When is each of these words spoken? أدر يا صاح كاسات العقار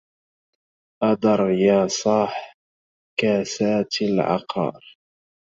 أدر 1.03 1.49
يا 1.49 1.87
صاح 1.87 2.57
كاسات 3.19 4.01
العقار 4.01 4.97